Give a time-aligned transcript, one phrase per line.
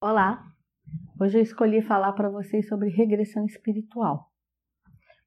[0.00, 0.54] Olá!
[1.20, 4.30] Hoje eu escolhi falar para vocês sobre regressão espiritual.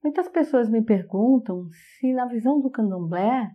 [0.01, 3.51] Muitas pessoas me perguntam se, na visão do candomblé,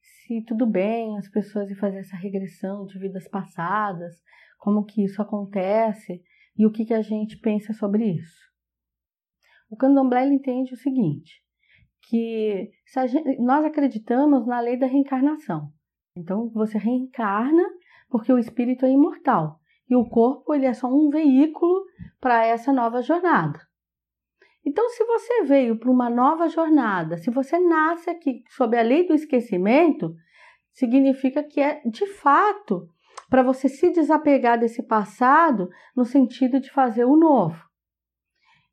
[0.00, 4.14] se tudo bem as pessoas ir fazer essa regressão de vidas passadas,
[4.60, 6.22] como que isso acontece
[6.56, 8.38] e o que, que a gente pensa sobre isso.
[9.68, 11.42] O candomblé entende o seguinte,
[12.02, 12.70] que
[13.08, 15.72] gente, nós acreditamos na lei da reencarnação.
[16.16, 17.64] Então, você reencarna
[18.08, 19.59] porque o espírito é imortal
[19.90, 21.84] e o corpo ele é só um veículo
[22.20, 23.60] para essa nova jornada.
[24.64, 29.06] Então, se você veio para uma nova jornada, se você nasce aqui sob a lei
[29.06, 30.14] do esquecimento,
[30.72, 32.88] significa que é de fato
[33.28, 37.60] para você se desapegar desse passado no sentido de fazer o novo.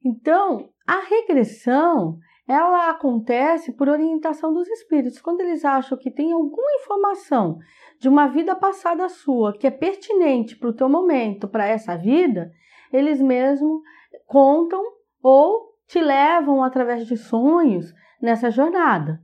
[0.03, 5.19] Então, a regressão ela acontece por orientação dos espíritos.
[5.19, 7.59] Quando eles acham que tem alguma informação
[7.99, 12.51] de uma vida passada sua que é pertinente para o teu momento, para essa vida,
[12.91, 13.81] eles mesmos
[14.25, 14.81] contam
[15.21, 19.21] ou te levam através de sonhos nessa jornada.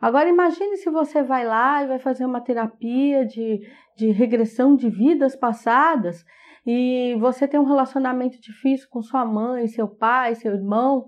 [0.00, 3.60] Agora imagine se você vai lá e vai fazer uma terapia de,
[3.96, 6.24] de regressão de vidas passadas
[6.66, 11.06] e você tem um relacionamento difícil com sua mãe, seu pai, seu irmão,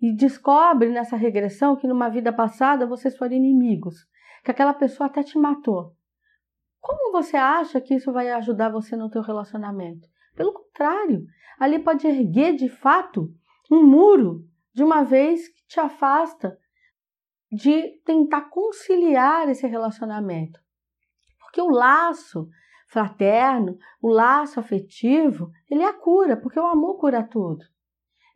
[0.00, 4.06] e descobre nessa regressão que numa vida passada vocês foram inimigos,
[4.44, 5.94] que aquela pessoa até te matou.
[6.80, 10.06] Como você acha que isso vai ajudar você no teu relacionamento?
[10.34, 11.24] Pelo contrário,
[11.58, 13.28] ali pode erguer de fato
[13.70, 16.56] um muro de uma vez que te afasta
[17.50, 20.60] de tentar conciliar esse relacionamento.
[21.40, 22.48] Porque o laço
[22.86, 27.64] fraterno, o laço afetivo, ele é a cura, porque o amor cura tudo.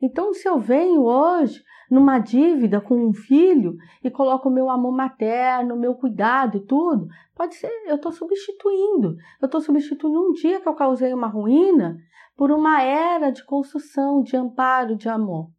[0.01, 4.93] Então, se eu venho hoje numa dívida com um filho e coloco o meu amor
[4.93, 9.17] materno, meu cuidado e tudo, pode ser, eu estou substituindo.
[9.41, 11.99] Eu estou substituindo um dia que eu causei uma ruína
[12.37, 15.51] por uma era de construção, de amparo, de amor.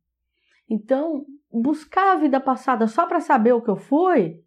[0.70, 4.42] Então, buscar a vida passada só para saber o que eu fui,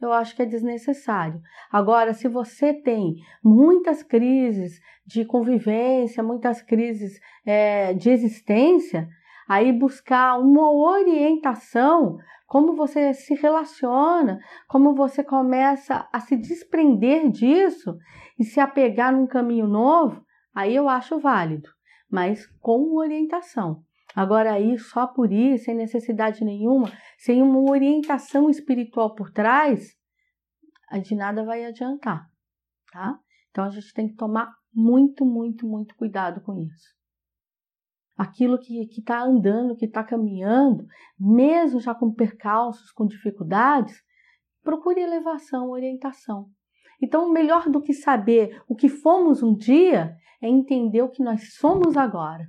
[0.00, 1.40] eu acho que é desnecessário.
[1.70, 9.08] Agora, se você tem muitas crises de convivência, muitas crises é, de existência,
[9.50, 14.38] aí buscar uma orientação, como você se relaciona,
[14.68, 17.98] como você começa a se desprender disso
[18.38, 20.24] e se apegar num caminho novo,
[20.54, 21.68] aí eu acho válido,
[22.08, 23.82] mas com orientação.
[24.14, 29.96] Agora aí só por isso, sem necessidade nenhuma, sem uma orientação espiritual por trás,
[31.02, 32.24] de nada vai adiantar,
[32.92, 33.18] tá?
[33.50, 36.99] Então a gente tem que tomar muito, muito, muito cuidado com isso
[38.20, 40.86] aquilo que está andando, que está caminhando,
[41.18, 43.96] mesmo já com percalços, com dificuldades,
[44.62, 46.50] procure elevação, orientação.
[47.00, 51.54] Então, melhor do que saber o que fomos um dia é entender o que nós
[51.54, 52.46] somos agora.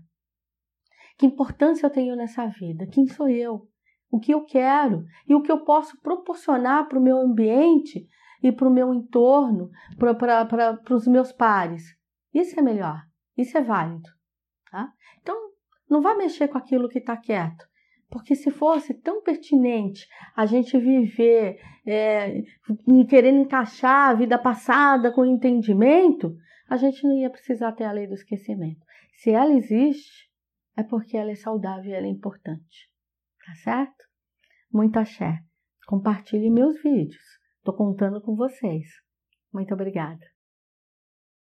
[1.17, 2.85] Que importância eu tenho nessa vida?
[2.85, 3.65] Quem sou eu?
[4.11, 5.05] O que eu quero?
[5.25, 8.05] E o que eu posso proporcionar para o meu ambiente
[8.43, 11.97] e para o meu entorno, para os meus pares?
[12.33, 13.01] Isso é melhor,
[13.37, 14.09] isso é válido.
[14.69, 14.91] Tá?
[15.21, 15.50] Então,
[15.91, 17.69] não vá mexer com aquilo que está quieto.
[18.09, 22.41] Porque se fosse tão pertinente a gente viver é,
[23.09, 26.33] querendo encaixar a vida passada com entendimento,
[26.69, 28.79] a gente não ia precisar ter a lei do esquecimento.
[29.15, 30.29] Se ela existe,
[30.77, 32.89] é porque ela é saudável e ela é importante.
[33.45, 34.05] Tá certo?
[34.71, 35.39] Muito axé.
[35.85, 37.23] Compartilhe meus vídeos.
[37.57, 38.87] Estou contando com vocês.
[39.53, 40.25] Muito obrigada.